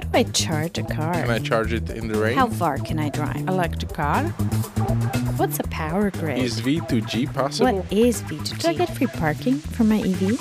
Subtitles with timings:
[0.00, 1.12] How do I charge a car?
[1.12, 2.34] Can I charge it in the rain?
[2.34, 3.36] How far can I drive?
[3.46, 4.28] Electric car?
[5.36, 6.38] What's a power grid?
[6.38, 7.74] Is V2G possible?
[7.74, 8.58] what is V2G?
[8.60, 10.40] Do I get free parking for my EV?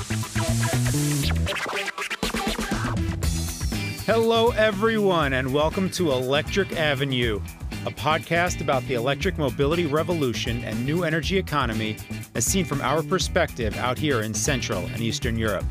[4.05, 7.41] Hello, everyone, and welcome to Electric Avenue,
[7.85, 11.97] a podcast about the electric mobility revolution and new energy economy
[12.33, 15.65] as seen from our perspective out here in Central and Eastern Europe.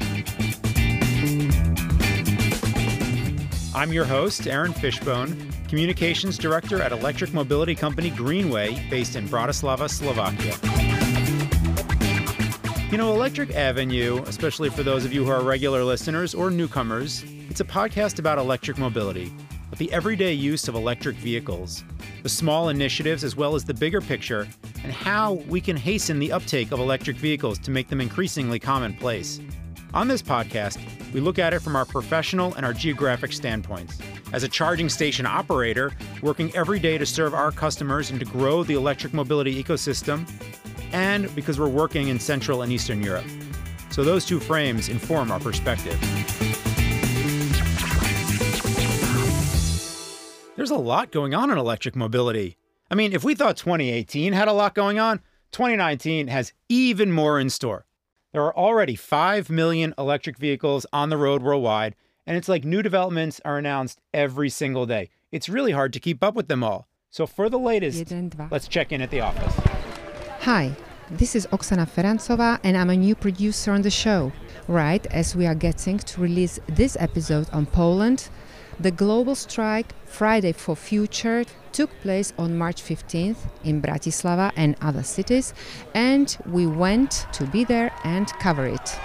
[3.79, 9.89] I'm your host, Aaron Fishbone, Communications Director at electric mobility company Greenway, based in Bratislava,
[9.89, 10.57] Slovakia.
[12.91, 17.23] You know, Electric Avenue, especially for those of you who are regular listeners or newcomers,
[17.49, 19.33] it's a podcast about electric mobility,
[19.71, 21.85] but the everyday use of electric vehicles,
[22.25, 24.49] the small initiatives as well as the bigger picture,
[24.83, 29.39] and how we can hasten the uptake of electric vehicles to make them increasingly commonplace.
[29.95, 30.79] On this podcast,
[31.15, 33.99] we look at it from our professional and our geographic standpoints.
[34.35, 38.63] As a charging station operator, working every day to serve our customers and to grow
[38.63, 40.29] the electric mobility ecosystem,
[40.93, 43.25] and because we're working in Central and Eastern Europe.
[43.89, 45.99] So those two frames inform our perspective.
[50.55, 52.59] There's a lot going on in electric mobility.
[52.91, 55.21] I mean, if we thought 2018 had a lot going on,
[55.53, 57.87] 2019 has even more in store.
[58.33, 62.83] There are already 5 million electric vehicles on the road worldwide, and it's like new
[62.83, 65.09] developments are announced every single day.
[65.33, 66.89] It's really hard to keep up with them all.
[67.09, 68.13] So, for the latest,
[68.51, 69.55] let's check in at the office.
[70.41, 70.77] Hi,
[71.11, 74.31] this is Oksana Ferantsova, and I'm a new producer on the show.
[74.67, 78.29] Right as we are getting to release this episode on Poland,
[78.79, 85.03] the global strike Friday for Future took place on March 15th in Bratislava and other
[85.03, 85.55] cities,
[85.95, 88.99] and we went to be there and cover it.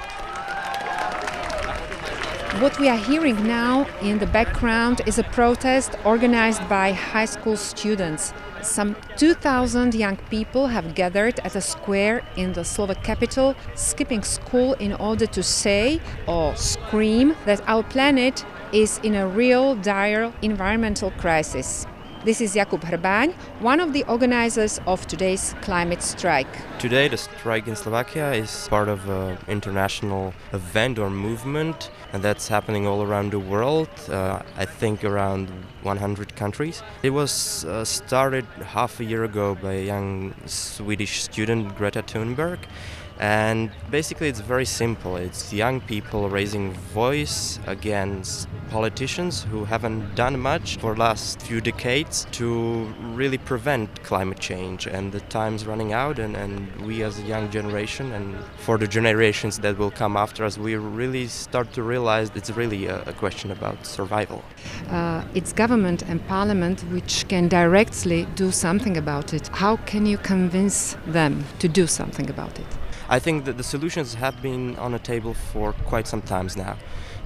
[2.60, 7.58] What we are hearing now in the background is a protest organized by high school
[7.58, 8.32] students.
[8.62, 14.74] Some 2,000 young people have gathered at a square in the Slovak capital, skipping school
[14.76, 21.12] in order to say or scream that our planet is in a real dire environmental
[21.12, 21.88] crisis.
[22.26, 26.48] This is Jakub Hrbaň, one of the organizers of today's climate strike.
[26.80, 32.48] Today, the strike in Slovakia is part of an international event or movement, and that's
[32.48, 33.90] happening all around the world.
[34.08, 35.50] Uh, I think around
[35.82, 36.82] 100 countries.
[37.02, 42.60] It was uh, started half a year ago by a young Swedish student, Greta Thunberg.
[43.24, 45.16] And basically, it's very simple.
[45.16, 52.28] It's young people raising voice against politicians who haven't done much for last few decades
[52.32, 54.88] to really prevent climate change.
[54.88, 58.88] And the time's running out, and, and we as a young generation, and for the
[58.88, 63.14] generations that will come after us, we really start to realize it's really a, a
[63.14, 64.44] question about survival.
[64.90, 69.48] Uh, it's government and parliament which can directly do something about it.
[69.48, 72.83] How can you convince them to do something about it?
[73.14, 76.78] I think that the solutions have been on the table for quite some times now.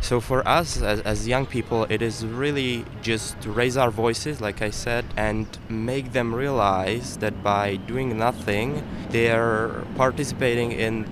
[0.02, 4.42] So for us as, as young people, it is really just to raise our voices,
[4.42, 11.06] like I said, and make them realize that by doing nothing, they're participating in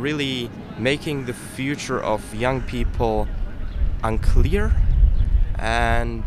[0.00, 3.28] really making the future of young people
[4.02, 4.72] unclear
[5.58, 6.24] and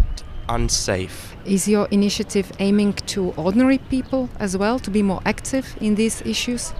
[0.47, 1.35] unsafe.
[1.43, 6.21] Is your initiative aiming to ordinary people as well to be more active in these
[6.21, 6.71] issues?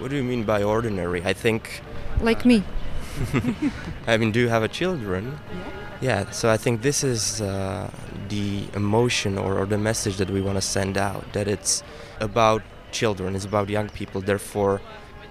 [0.00, 1.24] What do you mean by ordinary?
[1.24, 1.82] I think
[2.20, 2.62] Like me.
[4.06, 5.38] I mean, do you have a children?
[6.00, 6.30] Yeah.
[6.30, 7.90] so I think this is uh,
[8.28, 11.82] the emotion or, or the message that we want to send out that it's
[12.20, 14.80] about children, it's about young people, therefore,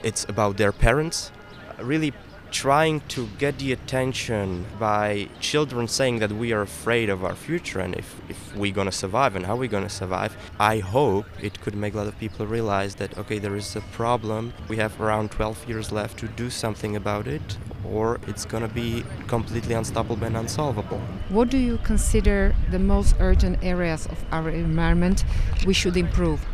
[0.03, 1.31] it's about their parents.
[1.79, 2.13] Really
[2.51, 7.79] trying to get the attention by children saying that we are afraid of our future
[7.79, 10.35] and if, if we're going to survive and how we're going to survive.
[10.59, 13.81] I hope it could make a lot of people realize that, okay, there is a
[13.81, 14.53] problem.
[14.67, 18.73] We have around 12 years left to do something about it or it's going to
[18.73, 20.99] be completely unstoppable and unsolvable.
[21.29, 25.23] What do you consider the most urgent areas of our environment
[25.65, 26.45] we should improve?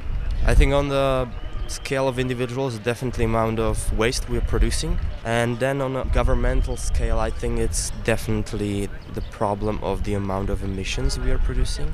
[0.46, 1.30] I think on the
[1.74, 5.00] scale of individuals, definitely amount of waste we're producing.
[5.25, 10.50] And then on a governmental scale, I think it's definitely the problem of the amount
[10.50, 11.94] of emissions we are producing.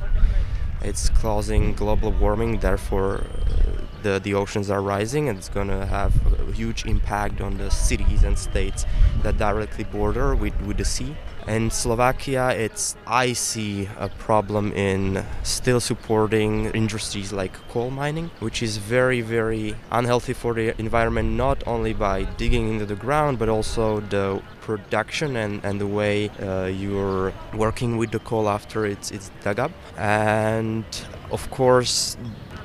[0.82, 3.70] It's causing global warming, therefore, uh,
[4.04, 6.14] the, the oceans are rising and it's going to have
[6.50, 8.86] a huge impact on the cities and states
[9.24, 11.16] that directly border with, with the sea.
[11.50, 18.62] In Slovakia, it's I see a problem in still supporting industries like coal mining, which
[18.62, 23.50] is very, very unhealthy for the environment, not only by digging into the ground, but
[23.50, 29.10] also the production and, and the way uh, you're working with the coal after it's,
[29.10, 29.72] it's dug up.
[29.98, 30.86] And
[31.32, 32.16] of course,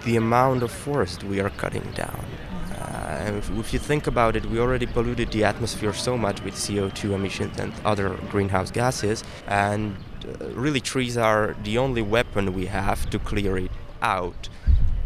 [0.04, 2.26] the amount of forest we are cutting down.
[3.24, 6.54] Uh, if, if, you think about it, we already polluted the atmosphere so much with
[6.54, 9.96] CO2 emissions and other greenhouse gases, and
[10.40, 13.70] uh, really trees are the only weapon we have to clear it
[14.02, 14.48] out.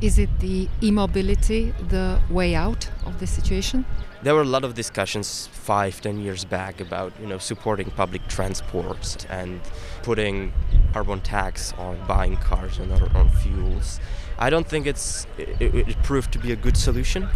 [0.01, 3.85] Is it the e-mobility the way out of the situation?
[4.23, 8.27] There were a lot of discussions five, ten years back about you know supporting public
[8.27, 9.61] transport and
[10.03, 10.53] putting
[10.93, 14.01] carbon tax on buying cars and other on fuels.
[14.41, 17.29] I don't think it's it, it proved to be a good solution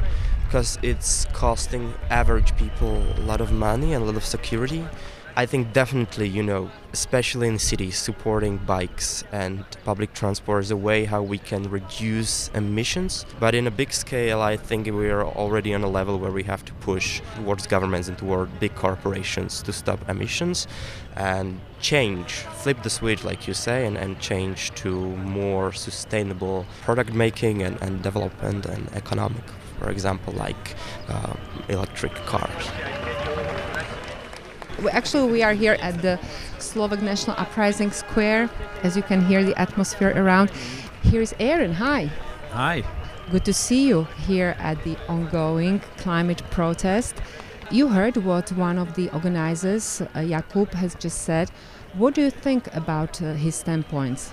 [0.53, 4.87] because it's costing average people a lot of money and a lot of security.
[5.35, 10.77] I think definitely, you know, especially in cities, supporting bikes and public transport is a
[10.77, 13.25] way how we can reduce emissions.
[13.41, 16.43] But in a big scale, I think we are already on a level where we
[16.43, 20.69] have to push towards governments and toward big corporations to stop emissions
[21.17, 27.15] and change, flip the switch, like you say, and, and change to more sustainable product
[27.15, 29.45] making and, and development and economic,
[29.83, 30.77] for example, like
[31.09, 31.35] uh,
[31.69, 32.71] electric cars.
[34.91, 36.19] Actually, we are here at the
[36.59, 38.49] Slovak National Uprising Square.
[38.83, 40.51] As you can hear the atmosphere around.
[41.03, 41.73] Here is Aaron.
[41.75, 42.11] Hi.
[42.51, 42.85] Hi.
[43.31, 47.15] Good to see you here at the ongoing climate protest.
[47.71, 51.51] You heard what one of the organizers, uh, Jakub, has just said.
[51.95, 54.33] What do you think about uh, his standpoints?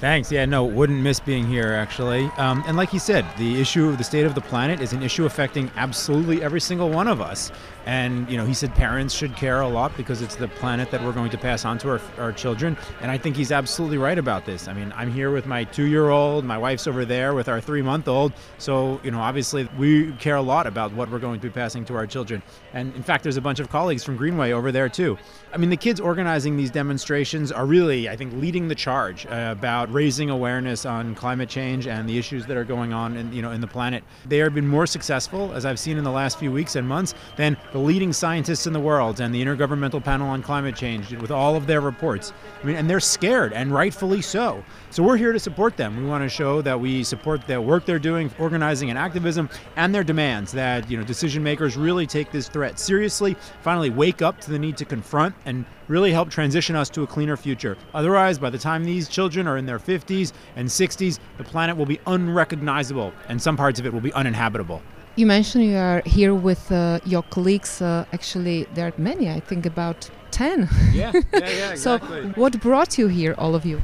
[0.00, 0.32] Thanks.
[0.32, 2.24] Yeah, no, wouldn't miss being here actually.
[2.38, 5.02] Um, and like he said, the issue of the state of the planet is an
[5.02, 7.52] issue affecting absolutely every single one of us.
[7.84, 11.02] And, you know, he said parents should care a lot because it's the planet that
[11.02, 12.76] we're going to pass on to our, our children.
[13.00, 14.68] And I think he's absolutely right about this.
[14.68, 17.60] I mean, I'm here with my two year old, my wife's over there with our
[17.60, 18.32] three month old.
[18.56, 21.84] So, you know, obviously we care a lot about what we're going to be passing
[21.86, 22.42] to our children.
[22.72, 25.18] And in fact, there's a bunch of colleagues from Greenway over there too.
[25.52, 29.48] I mean, the kids organizing these demonstrations are really, I think, leading the charge uh,
[29.50, 33.42] about raising awareness on climate change and the issues that are going on in, you
[33.42, 34.04] know, in the planet.
[34.26, 37.14] They have been more successful, as I've seen in the last few weeks and months,
[37.36, 41.30] than the leading scientists in the world and the Intergovernmental Panel on Climate Change with
[41.30, 42.32] all of their reports.
[42.62, 44.62] I mean, and they're scared, and rightfully so.
[44.90, 45.96] So we're here to support them.
[45.96, 49.94] We want to show that we support the work they're doing, organizing and activism, and
[49.94, 53.36] their demands that you know decision makers really take this threat seriously.
[53.62, 57.06] Finally, wake up to the need to confront and really help transition us to a
[57.06, 57.76] cleaner future.
[57.94, 61.86] Otherwise, by the time these children are in their 50s and 60s, the planet will
[61.86, 64.82] be unrecognizable, and some parts of it will be uninhabitable.
[65.16, 67.82] You mentioned you are here with uh, your colleagues.
[67.82, 70.68] Uh, actually, there are many, I think about 10.
[70.92, 71.76] Yeah, yeah, yeah, exactly.
[71.76, 71.98] so,
[72.40, 73.80] what brought you here, all of you?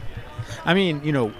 [0.64, 1.32] I mean, you know,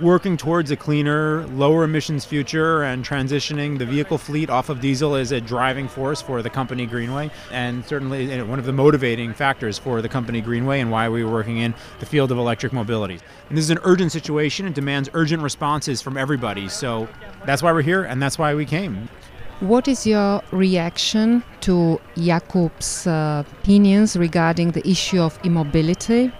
[0.00, 5.14] working towards a cleaner, lower emissions future and transitioning the vehicle fleet off of diesel
[5.14, 9.78] is a driving force for the company Greenway, and certainly one of the motivating factors
[9.78, 13.18] for the company Greenway and why we were working in the field of electric mobility.
[13.48, 16.68] And this is an urgent situation and demands urgent responses from everybody.
[16.68, 17.08] So
[17.44, 19.08] that's why we're here, and that's why we came.
[19.60, 26.32] What is your reaction to Jakub's uh, opinions regarding the issue of e-mobility?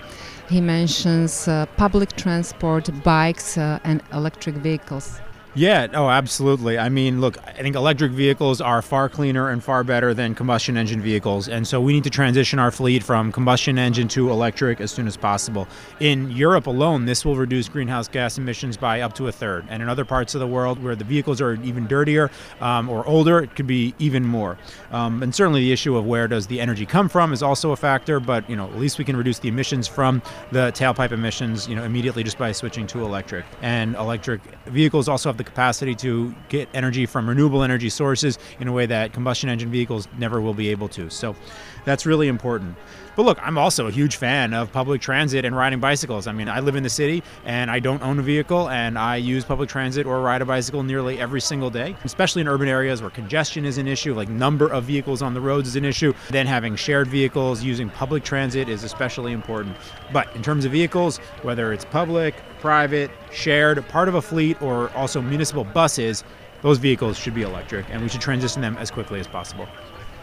[0.49, 5.21] He mentions uh, public transport, bikes, uh, and electric vehicles.
[5.57, 6.81] Yeah, oh, absolutely.
[6.81, 10.77] I mean, look, I think electric vehicles are far cleaner and far better than combustion
[10.77, 11.49] engine vehicles.
[11.49, 15.07] And so we need to transition our fleet from combustion engine to electric as soon
[15.07, 15.69] as possible.
[16.01, 19.65] In Europe alone, this will reduce greenhouse gas emissions by up to a third.
[19.69, 23.07] And in other parts of the world where the vehicles are even dirtier um, or
[23.07, 24.59] older, it could be even more.
[24.91, 27.77] Um, and certainly the issue of where does the energy come from is also a
[27.77, 31.69] factor, but, you know, at least we can reduce the emissions from the tailpipe emissions,
[31.69, 33.45] you know, immediately just by switching to electric.
[33.63, 38.39] And electric vehicles also have the the capacity to get energy from renewable energy sources
[38.61, 41.11] in a way that combustion engine vehicles never will be able to.
[41.11, 41.37] So
[41.85, 42.77] that's really important.
[43.17, 46.27] But look, I'm also a huge fan of public transit and riding bicycles.
[46.27, 49.17] I mean, I live in the city and I don't own a vehicle, and I
[49.17, 53.01] use public transit or ride a bicycle nearly every single day, especially in urban areas
[53.01, 56.13] where congestion is an issue, like number of vehicles on the roads is an issue.
[56.31, 59.77] Then having shared vehicles, using public transit is especially important.
[60.13, 64.89] But in terms of vehicles, whether it's public, private, shared, part of a fleet, or
[64.97, 66.25] also municipal buses,
[66.63, 69.69] those vehicles should be electric, and we should transition them as quickly as possible.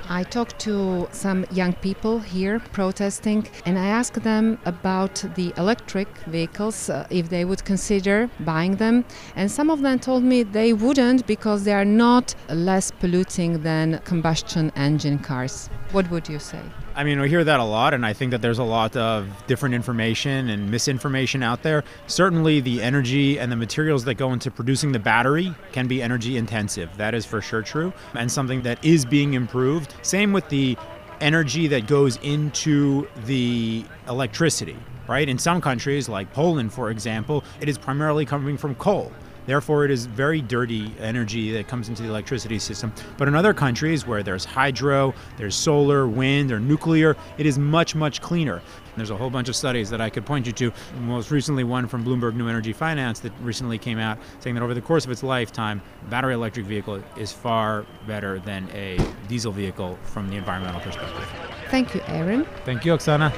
[0.10, 6.10] I talked to some young people here protesting and I asked them about the electric
[6.26, 9.06] vehicles, uh, if they would consider buying them.
[9.36, 14.00] And some of them told me they wouldn't because they are not less polluting than
[14.00, 15.70] combustion engine cars.
[15.92, 16.62] What would you say?
[16.96, 19.28] I mean, we hear that a lot, and I think that there's a lot of
[19.46, 21.84] different information and misinformation out there.
[22.08, 26.38] Certainly, the energy and the materials that go into producing the battery can be energy
[26.38, 26.96] intensive.
[26.96, 29.94] That is for sure true, and something that is being improved.
[30.02, 30.78] Same with the
[31.20, 34.78] energy that goes into the electricity,
[35.10, 35.28] right?
[35.28, 39.12] In some countries, like Poland, for example, it is primarily coming from coal.
[39.46, 42.94] Therefore, it is very dirty energy that comes into the electricity system.
[43.18, 47.96] But in other countries where there's hydro, there's solar, wind, or nuclear, it is much,
[47.96, 48.56] much cleaner.
[48.56, 50.74] And there's a whole bunch of studies that I could point you to.
[51.00, 54.74] Most recently, one from Bloomberg New Energy Finance that recently came out saying that over
[54.74, 59.98] the course of its lifetime, battery electric vehicle is far better than a diesel vehicle
[60.04, 61.28] from the environmental perspective.
[61.70, 62.46] Thank you, Aaron.
[62.66, 63.32] Thank you, Oksana.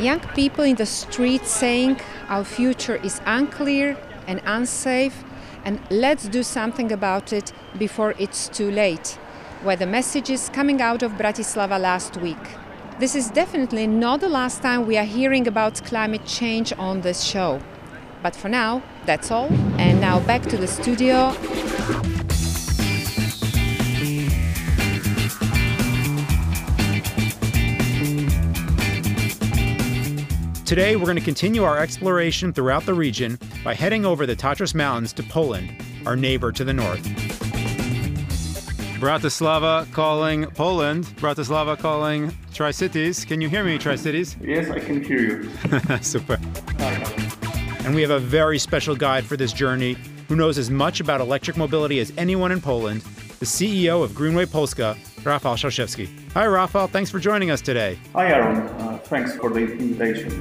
[0.00, 3.96] Young people in the streets saying our future is unclear
[4.26, 5.24] and unsafe,
[5.64, 9.18] and let's do something about it before it's too late.
[9.64, 12.44] Were the messages coming out of Bratislava last week.
[12.98, 17.22] This is definitely not the last time we are hearing about climate change on this
[17.22, 17.60] show.
[18.22, 19.48] But for now, that's all.
[19.78, 21.34] And now back to the studio.
[30.72, 34.74] Today, we're going to continue our exploration throughout the region by heading over the Tatras
[34.74, 35.70] Mountains to Poland,
[36.06, 37.02] our neighbor to the north.
[38.98, 41.04] Bratislava calling Poland.
[41.18, 43.22] Bratislava calling Tri Cities.
[43.26, 44.34] Can you hear me, Tri Cities?
[44.40, 45.50] Yes, I can hear you.
[46.00, 46.38] Super.
[47.84, 51.20] And we have a very special guide for this journey who knows as much about
[51.20, 53.02] electric mobility as anyone in Poland,
[53.40, 56.06] the CEO of Greenway Polska, Rafał Szalszewski.
[56.34, 56.88] Hi, Rafał.
[56.88, 57.96] Thanks for joining us today.
[58.14, 58.56] Hi, Aaron.
[58.56, 60.32] Uh, thanks for the invitation.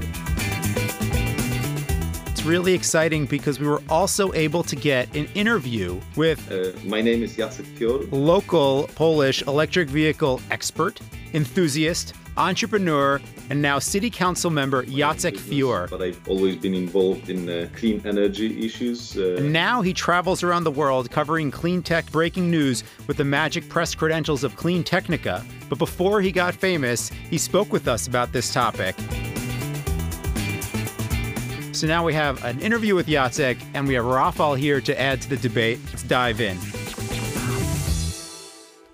[2.32, 7.02] It's really exciting because we were also able to get an interview with Uh, my
[7.02, 8.00] name is Jacek Fior.
[8.12, 11.00] local Polish electric vehicle expert,
[11.34, 13.20] enthusiast, entrepreneur,
[13.52, 15.90] and now city council member Jacek Fior.
[15.90, 19.18] But I've always been involved in uh, clean energy issues.
[19.18, 23.26] Uh, And now he travels around the world covering clean tech breaking news with the
[23.26, 25.44] magic press credentials of Clean Technica.
[25.68, 28.96] But before he got famous, he spoke with us about this topic.
[31.74, 35.22] So now we have an interview with Jacek, and we have Rafal here to add
[35.24, 35.80] to the debate.
[35.88, 36.58] Let's dive in.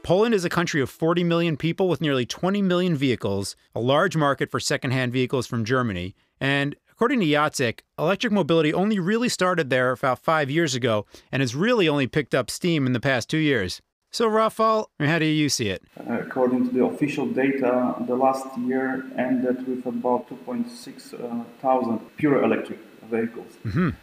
[0.07, 4.15] Poland is a country of 40 million people with nearly 20 million vehicles, a large
[4.15, 6.15] market for secondhand vehicles from Germany.
[6.39, 11.41] And according to Jacek, electric mobility only really started there about five years ago and
[11.41, 13.81] has really only picked up steam in the past two years.
[14.09, 15.83] So, Rafał, how do you see it?
[16.07, 22.45] According to the official data, the last year ended with about 2.6 uh, thousand pure
[22.45, 22.79] electric
[23.11, 23.57] vehicles.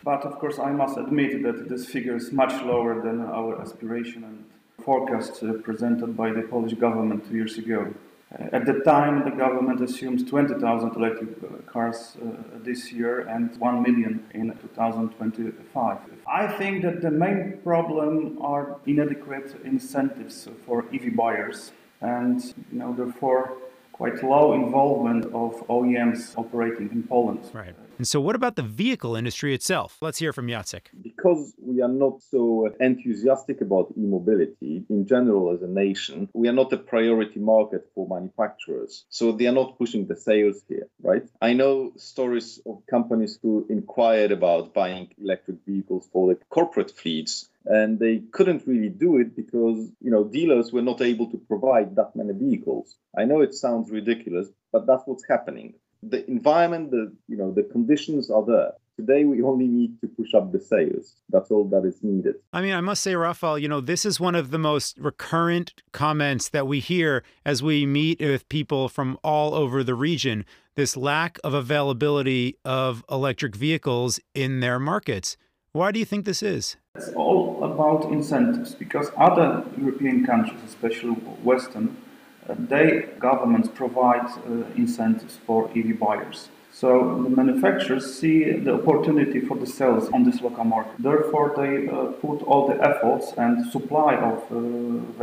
[0.05, 4.25] But of course, I must admit that this figure is much lower than our aspiration
[4.25, 4.45] and
[4.85, 7.93] forecast uh, presented by the Polish government two years ago.
[8.33, 13.57] Uh, at the time, the government assumes 20,000 electric uh, cars uh, this year and
[13.59, 15.99] 1 million in 2025.
[16.27, 22.93] I think that the main problem are inadequate incentives for EV buyers and you know,
[22.95, 23.57] therefore
[23.93, 27.49] quite low involvement of OEMs operating in Poland.
[27.53, 27.77] Right.
[27.99, 29.99] And so, what about the vehicle industry itself?
[30.01, 30.87] Let's hear from Jacek.
[31.25, 36.53] Because we are not so enthusiastic about e-mobility in general as a nation, we are
[36.53, 39.07] not a priority market for manufacturers.
[39.09, 41.27] So they are not pushing the sales here, right?
[41.41, 47.49] I know stories of companies who inquired about buying electric vehicles for the corporate fleets
[47.65, 51.97] and they couldn't really do it because you know dealers were not able to provide
[51.97, 52.97] that many vehicles.
[53.19, 55.73] I know it sounds ridiculous, but that's what's happening.
[56.03, 58.73] The environment, the you know the conditions are there.
[58.97, 61.15] Today we only need to push up the sales.
[61.29, 62.37] That's all that is needed.
[62.53, 65.83] I mean, I must say, Rafael, you know, this is one of the most recurrent
[65.91, 70.45] comments that we hear as we meet with people from all over the region
[70.77, 75.37] this lack of availability of electric vehicles in their markets.
[75.73, 76.77] Why do you think this is?
[76.95, 81.97] It's all about incentives because other European countries, especially Western,
[82.49, 86.49] uh, they governments provide uh, incentives for EV buyers.
[86.75, 90.95] So the manufacturers see the opportunity for the sales on this local market.
[90.99, 94.59] Therefore, they uh, put all the efforts and supply of uh,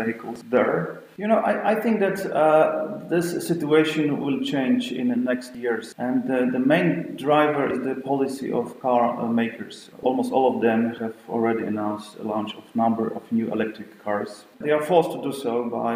[0.02, 1.02] vehicles there.
[1.18, 5.94] You know, I, I think that uh, this situation will change in the next years,
[5.98, 9.90] and uh, the main driver is the policy of car uh, makers.
[10.04, 14.46] Almost all of them have already announced a launch of number of new electric cars.
[14.62, 15.96] They are forced to do so by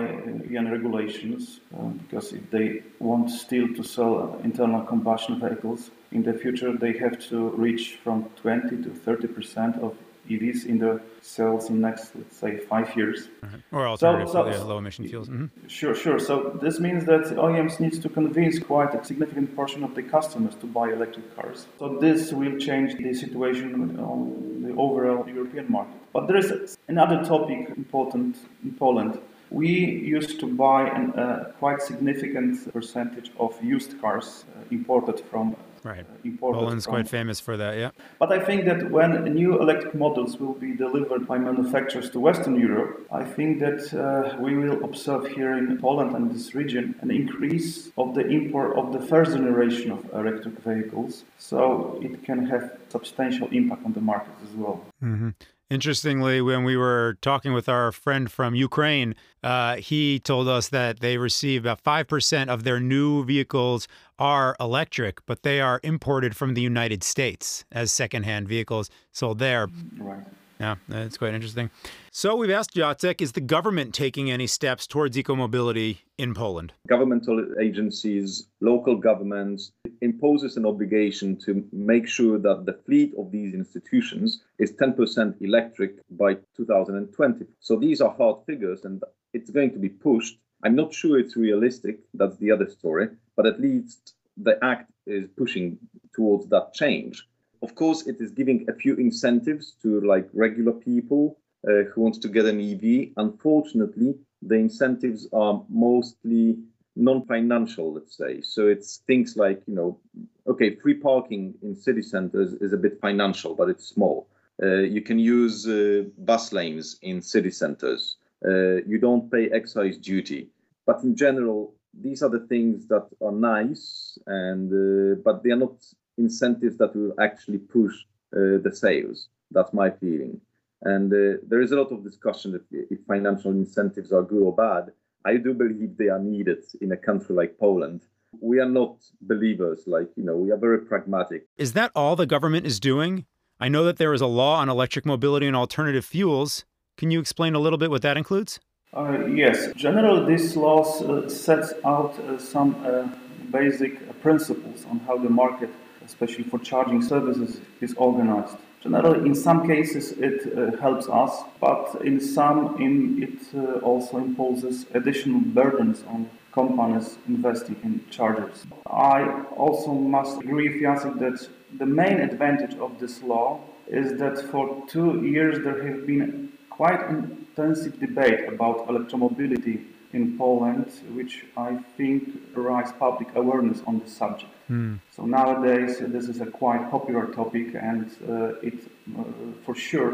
[0.49, 1.61] UN uh, regulations
[2.01, 7.19] because if they want still to sell internal combustion vehicles in the future, they have
[7.29, 9.97] to reach from 20 to 30 percent of
[10.29, 13.27] EVs in the cells in next, let's say, five years.
[13.43, 13.75] Mm-hmm.
[13.75, 15.29] Or alternative so, so, yeah, low emission fuels.
[15.29, 15.67] Mm-hmm.
[15.67, 16.19] Sure, sure.
[16.19, 20.55] So this means that OEMs needs to convince quite a significant portion of the customers
[20.55, 21.67] to buy electric cars.
[21.79, 25.95] So this will change the situation on the overall European market.
[26.13, 29.19] But there is another topic important in Poland.
[29.49, 35.55] We used to buy a uh, quite significant percentage of used cars uh, imported from
[35.85, 36.03] Right.
[36.25, 37.91] Uh, Poland's quite famous for that, yeah.
[38.17, 42.59] But I think that when new electric models will be delivered by manufacturers to Western
[42.59, 47.11] Europe, I think that uh, we will observe here in Poland and this region an
[47.11, 51.23] increase of the import of the first generation of electric vehicles.
[51.37, 54.81] So it can have substantial impact on the market as well.
[55.03, 55.29] Mm-hmm.
[55.69, 60.99] Interestingly, when we were talking with our friend from Ukraine, uh, he told us that
[60.99, 63.87] they receive about 5% of their new vehicles
[64.19, 69.67] are electric, but they are imported from the United States as secondhand vehicles sold there.
[69.97, 70.23] Right.
[70.59, 71.69] Yeah, that's quite interesting.
[72.11, 76.71] So we've asked Jacek, is the government taking any steps towards eco-mobility in Poland?
[76.87, 83.53] Governmental agencies, local governments imposes an obligation to make sure that the fleet of these
[83.53, 87.45] institutions is 10% electric by 2020.
[87.59, 90.37] So these are hard figures and it's going to be pushed.
[90.63, 95.27] I'm not sure it's realistic, that's the other story, but at least the act is
[95.37, 95.77] pushing
[96.15, 97.27] towards that change.
[97.65, 102.21] Of course, it is giving a few incentives to like regular people uh, who want
[102.21, 103.13] to get an EV.
[103.17, 106.59] Unfortunately, the incentives are mostly
[106.95, 108.41] non-financial, let's say.
[108.41, 109.99] So it's things like you know,
[110.45, 114.27] okay, free parking in city centers is a bit financial, but it's small.
[114.61, 118.17] Uh, you can use uh, bus lanes in city centers.
[118.47, 120.49] Uh, you don't pay excise duty,
[120.85, 125.63] but in general, these are the things that are nice, and uh, but they are
[125.67, 125.77] not
[126.17, 127.93] incentives that will actually push
[128.35, 129.29] uh, the sales.
[129.51, 130.41] That's my feeling.
[130.81, 134.55] And uh, there is a lot of discussion if, if financial incentives are good or
[134.55, 134.91] bad.
[135.25, 138.01] I do believe they are needed in a country like Poland.
[138.41, 141.47] We are not believers, like, you know, we are very pragmatic.
[141.57, 143.25] Is that all the government is doing?
[143.59, 146.65] I know that there is a law on electric mobility and alternative fuels.
[146.97, 148.59] Can you explain a little bit what that includes?
[148.93, 153.07] Uh, yes, generally, this law uh, sets out uh, some uh,
[153.51, 155.69] basic principles on how the market
[156.05, 158.55] especially for charging services, is organized.
[158.81, 164.17] Generally, in some cases, it uh, helps us, but in some, in, it uh, also
[164.17, 168.65] imposes additional burdens on companies investing in chargers.
[168.85, 174.37] I also must agree with Jacek that the main advantage of this law is that
[174.51, 179.85] for two years there have been quite intensive debate about electromobility
[180.17, 181.33] in Poland, which
[181.69, 182.19] I think
[182.53, 184.53] raise public awareness on the subject.
[184.69, 184.99] Mm.
[185.15, 189.23] So nowadays, this is a quite popular topic, and uh, it uh,
[189.65, 190.13] for sure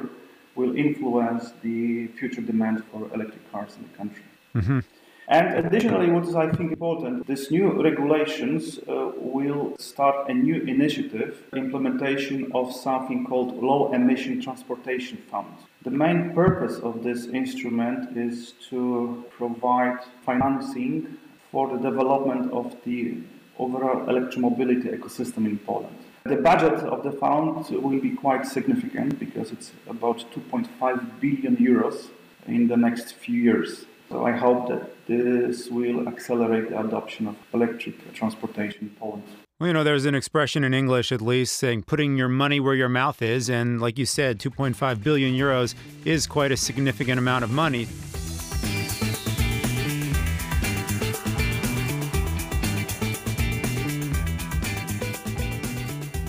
[0.60, 4.26] will influence the future demand for electric cars in the country.
[4.56, 4.80] Mm-hmm.
[5.28, 10.58] And additionally, what is I think important, these new regulations uh, will start a new
[10.76, 15.56] initiative, implementation of something called Low Emission Transportation Fund.
[15.84, 21.17] The main purpose of this instrument is to provide financing
[21.52, 23.17] for the development of the
[23.58, 25.98] overall electromobility ecosystem in Poland.
[26.26, 32.10] The budget of the fund will be quite significant because it's about 2.5 billion euros
[32.46, 33.86] in the next few years.
[34.12, 39.24] So I hope that this will accelerate the adoption of electric transportation in Poland.
[39.62, 42.74] Well, you know, there's an expression in English, at least, saying putting your money where
[42.74, 43.47] your mouth is.
[43.47, 47.86] And like you said, 2.5 billion euros is quite a significant amount of money.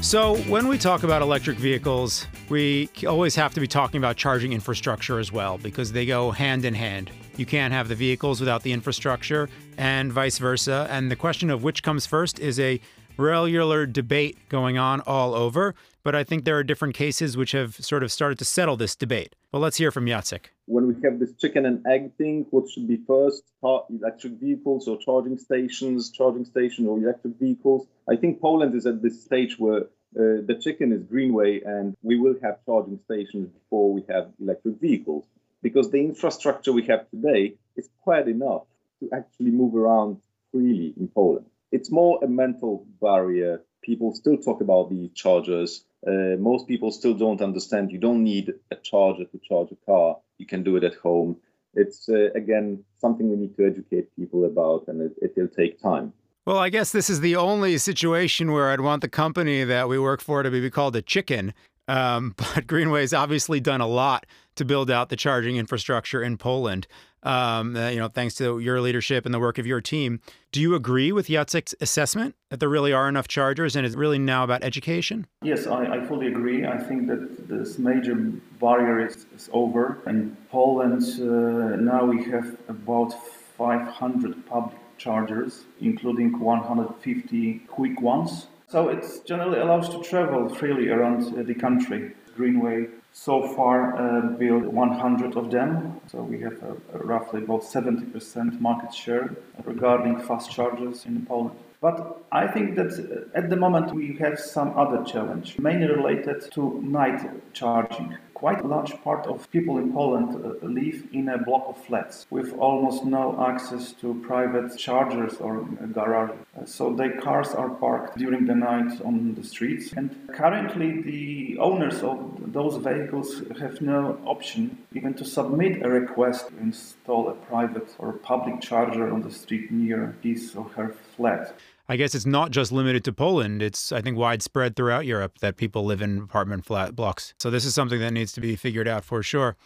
[0.03, 4.53] So, when we talk about electric vehicles, we always have to be talking about charging
[4.53, 7.11] infrastructure as well because they go hand in hand.
[7.39, 10.87] You can't have the vehicles without the infrastructure and vice versa.
[10.91, 12.79] And the question of which comes first is a
[13.17, 15.75] regular debate going on all over.
[16.03, 18.97] But I think there are different cases which have sort of started to settle this
[18.97, 19.35] debate.
[19.53, 20.47] Well, let's hear from Jacek.
[20.67, 23.45] When we have this chicken and egg thing, what should be first?
[23.63, 27.87] Electric vehicles or charging stations, charging station or electric vehicles?
[28.09, 29.83] I think Poland is at this stage where
[30.15, 34.81] uh, the chicken is Greenway, and we will have charging stations before we have electric
[34.81, 35.25] vehicles
[35.63, 38.65] because the infrastructure we have today is quite enough
[39.01, 40.19] to actually move around
[40.51, 41.47] freely in Poland.
[41.73, 43.63] It's more a mental barrier.
[43.83, 45.85] People still talk about the chargers.
[46.07, 50.19] Uh, most people still don't understand you don't need a charger to charge a car.
[50.39, 51.39] You can do it at home.
[51.75, 55.81] It's, uh, again, something we need to educate people about, and it, it will take
[55.81, 56.13] time.
[56.45, 59.99] Well, I guess this is the only situation where I'd want the company that we
[59.99, 61.55] work for to be called a chicken.
[61.89, 66.87] Um, but Greenway's obviously done a lot to build out the charging infrastructure in Poland.
[67.23, 70.21] Um, you know, thanks to your leadership and the work of your team.
[70.51, 74.19] Do you agree with Jacek's assessment that there really are enough chargers and it's really
[74.19, 75.27] now about education?
[75.43, 76.67] Yes, I, I fully agree.
[76.67, 78.17] I think that this major
[78.61, 80.03] barrier is, is over.
[80.07, 83.15] In Poland, uh, now we have about
[83.57, 88.47] 500 public chargers, including 150 quick ones.
[88.69, 92.15] So it generally allows to travel freely around the country.
[92.35, 98.61] Greenway so far uh, built 100 of them, so we have a roughly about 70%
[98.61, 101.59] market share regarding fast chargers in Poland.
[101.83, 106.49] But I think that uh, at the moment we have some other challenge, mainly related
[106.53, 107.21] to night
[107.53, 108.17] charging.
[108.35, 112.27] Quite a large part of people in Poland uh, live in a block of flats
[112.31, 116.37] with almost no access to private chargers or garages.
[116.57, 119.93] Uh, so their cars are parked during the night on the streets.
[119.93, 126.49] And currently, the owners of those vehicles have no option even to submit a request
[126.49, 131.55] to install a private or public charger on the street near his or her flat.
[131.89, 133.63] I guess it's not just limited to Poland.
[133.63, 137.35] It's, I think, widespread throughout Europe that people live in apartment flat blocks.
[137.39, 139.57] So this is something that needs to be figured out for sure.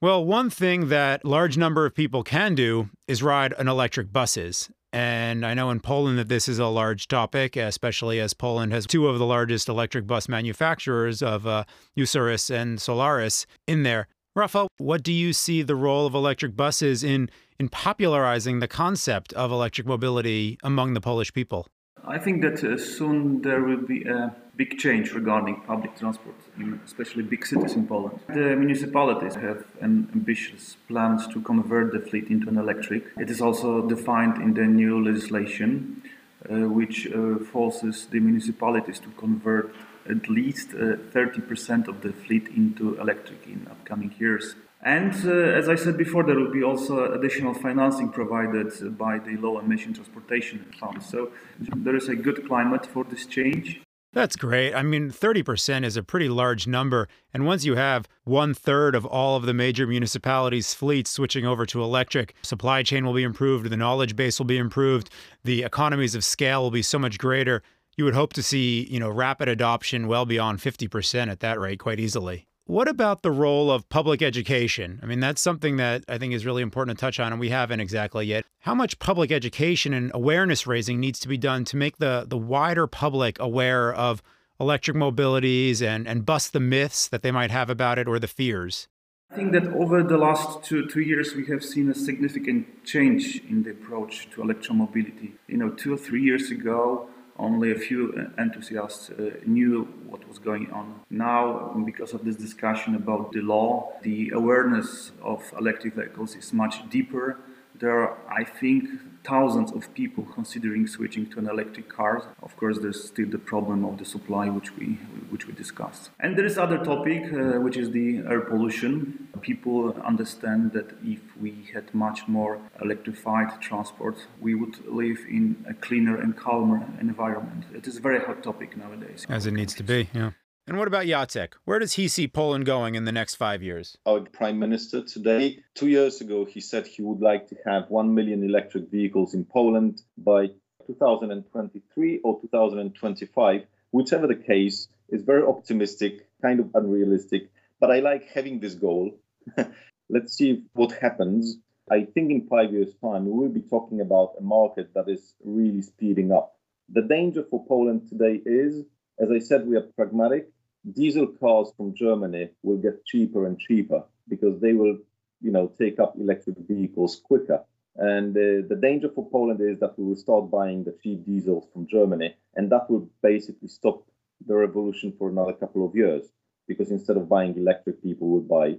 [0.00, 4.70] Well, one thing that large number of people can do is ride an electric buses.
[4.92, 8.86] And I know in Poland that this is a large topic, especially as Poland has
[8.86, 11.64] two of the largest electric bus manufacturers of uh,
[11.98, 14.06] Ursus and Solaris in there.
[14.36, 19.32] Rafa, what do you see the role of electric buses in in popularizing the concept
[19.34, 21.66] of electric mobility among the Polish people?
[22.06, 26.36] I think that uh, soon there will be a big change regarding public transport,
[26.84, 28.20] especially big cities in Poland.
[28.28, 33.04] The municipalities have an ambitious plans to convert the fleet into an electric.
[33.18, 36.02] It is also defined in the new legislation,
[36.48, 39.74] uh, which uh, forces the municipalities to convert
[40.08, 44.54] at least 30% uh, of the fleet into electric in upcoming years.
[44.84, 49.36] And uh, as I said before, there will be also additional financing provided by the
[49.36, 51.02] low emission transportation fund.
[51.02, 53.80] So there is a good climate for this change.
[54.12, 54.74] That's great.
[54.74, 57.08] I mean, 30% is a pretty large number.
[57.32, 61.66] And once you have one third of all of the major municipalities' fleets switching over
[61.66, 65.10] to electric, supply chain will be improved, the knowledge base will be improved,
[65.42, 67.62] the economies of scale will be so much greater.
[67.96, 71.80] You would hope to see, you know, rapid adoption well beyond 50% at that rate
[71.80, 72.46] quite easily.
[72.66, 74.98] What about the role of public education?
[75.02, 77.50] I mean, that's something that I think is really important to touch on, and we
[77.50, 78.46] haven't exactly yet.
[78.60, 82.38] How much public education and awareness raising needs to be done to make the, the
[82.38, 84.22] wider public aware of
[84.58, 88.26] electric mobilities and, and bust the myths that they might have about it or the
[88.26, 88.88] fears?
[89.30, 93.42] I think that over the last two, two years, we have seen a significant change
[93.46, 95.32] in the approach to electromobility.
[95.48, 100.38] You know, two or three years ago, only a few enthusiasts uh, knew what was
[100.38, 101.00] going on.
[101.10, 106.88] Now, because of this discussion about the law, the awareness of electric vehicles is much
[106.90, 107.38] deeper
[107.78, 108.88] there are, I think,
[109.24, 112.22] thousands of people considering switching to an electric car.
[112.42, 114.86] Of course, there's still the problem of the supply, which we
[115.32, 116.10] which we discussed.
[116.20, 119.28] And there is other topic, uh, which is the air pollution.
[119.40, 125.74] People understand that if we had much more electrified transport, we would live in a
[125.74, 127.64] cleaner and calmer environment.
[127.74, 129.26] It is a very hot topic nowadays.
[129.28, 130.30] As it needs to be, yeah.
[130.66, 131.52] And what about Jacek?
[131.66, 133.98] Where does he see Poland going in the next five years?
[134.06, 138.14] Our prime minister today, two years ago, he said he would like to have 1
[138.14, 140.46] million electric vehicles in Poland by
[140.86, 143.66] 2023 or 2025.
[143.90, 149.20] Whichever the case, is very optimistic, kind of unrealistic, but I like having this goal.
[150.08, 151.58] Let's see what happens.
[151.90, 155.34] I think in five years' time, we will be talking about a market that is
[155.44, 156.56] really speeding up.
[156.88, 158.82] The danger for Poland today is,
[159.20, 160.48] as I said, we are pragmatic
[160.92, 164.98] diesel cars from Germany will get cheaper and cheaper because they will,
[165.40, 167.64] you know, take up electric vehicles quicker.
[167.96, 171.66] And uh, the danger for Poland is that we will start buying the cheap diesels
[171.72, 174.02] from Germany, and that will basically stop
[174.46, 176.24] the revolution for another couple of years.
[176.66, 178.76] Because instead of buying electric, people will buy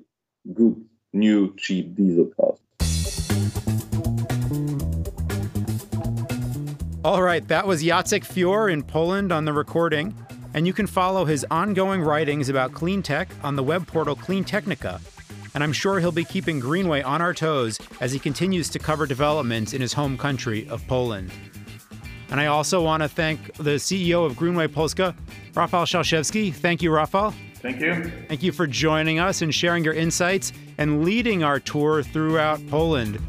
[0.53, 2.59] good, new, cheap diesel cars.
[7.05, 10.15] All right, that was Jacek Fior in Poland on the recording,
[10.55, 14.43] and you can follow his ongoing writings about clean tech on the web portal Clean
[14.43, 15.01] Technica.
[15.53, 19.05] And I'm sure he'll be keeping Greenway on our toes as he continues to cover
[19.05, 21.29] developments in his home country of Poland.
[22.29, 25.13] And I also want to thank the CEO of Greenway Polska,
[25.53, 26.53] Rafał Szalszewski.
[26.53, 27.33] Thank you, Rafał.
[27.61, 28.11] Thank you.
[28.27, 33.19] Thank you for joining us and sharing your insights and leading our tour throughout Poland.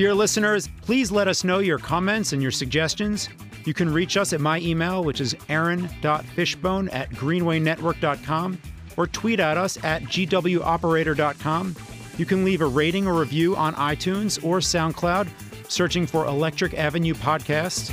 [0.00, 3.28] Dear listeners, please let us know your comments and your suggestions.
[3.66, 8.58] You can reach us at my email, which is aaron.fishbone at greenwaynetwork.com,
[8.96, 11.76] or tweet at us at gwoperator.com.
[12.16, 15.28] You can leave a rating or review on iTunes or SoundCloud,
[15.70, 17.90] searching for Electric Avenue Podcast.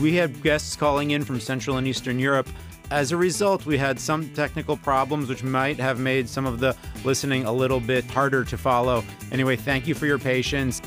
[0.00, 2.48] We had guests calling in from Central and Eastern Europe.
[2.92, 6.76] As a result, we had some technical problems which might have made some of the
[7.04, 9.02] listening a little bit harder to follow.
[9.32, 10.82] Anyway, thank you for your patience.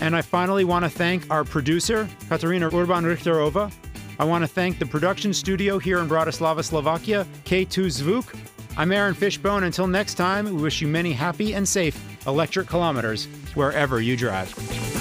[0.00, 3.70] And I finally want to thank our producer, Katarina Urban Richterova.
[4.18, 8.34] I want to thank the production studio here in Bratislava, Slovakia, K2 Zvuk.
[8.78, 9.64] I'm Aaron Fishbone.
[9.64, 14.91] Until next time, we wish you many happy and safe electric kilometers wherever you drive.